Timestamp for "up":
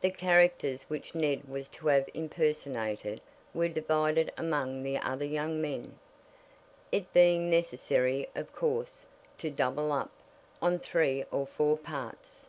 9.92-10.10